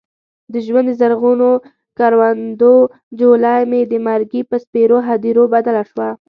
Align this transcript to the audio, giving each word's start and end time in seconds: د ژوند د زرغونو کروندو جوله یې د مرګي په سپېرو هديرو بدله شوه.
د 0.53 0.55
ژوند 0.65 0.87
د 0.89 0.95
زرغونو 0.99 1.49
کروندو 1.97 2.75
جوله 3.19 3.53
یې 3.73 3.81
د 3.91 3.93
مرګي 4.07 4.41
په 4.49 4.55
سپېرو 4.63 4.97
هديرو 5.07 5.43
بدله 5.53 5.83
شوه. 5.91 6.09